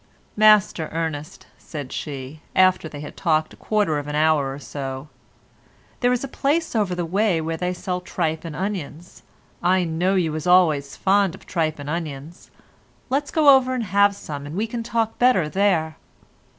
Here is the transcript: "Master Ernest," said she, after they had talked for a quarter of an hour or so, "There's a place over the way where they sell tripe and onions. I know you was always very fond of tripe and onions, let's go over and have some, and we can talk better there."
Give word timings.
"Master 0.35 0.89
Ernest," 0.91 1.45
said 1.59 1.91
she, 1.91 2.41
after 2.55 2.89
they 2.89 3.01
had 3.01 3.15
talked 3.15 3.51
for 3.51 3.55
a 3.55 3.59
quarter 3.63 3.99
of 3.99 4.07
an 4.07 4.15
hour 4.15 4.51
or 4.51 4.57
so, 4.57 5.09
"There's 5.99 6.23
a 6.23 6.27
place 6.27 6.75
over 6.75 6.95
the 6.95 7.05
way 7.05 7.39
where 7.39 7.55
they 7.55 7.71
sell 7.71 8.01
tripe 8.01 8.43
and 8.43 8.55
onions. 8.55 9.21
I 9.61 9.83
know 9.83 10.15
you 10.15 10.31
was 10.31 10.47
always 10.47 10.97
very 10.97 11.03
fond 11.03 11.35
of 11.35 11.45
tripe 11.45 11.77
and 11.77 11.87
onions, 11.87 12.49
let's 13.11 13.29
go 13.29 13.49
over 13.55 13.75
and 13.75 13.83
have 13.83 14.15
some, 14.15 14.47
and 14.47 14.55
we 14.55 14.65
can 14.65 14.81
talk 14.81 15.19
better 15.19 15.47
there." 15.47 15.97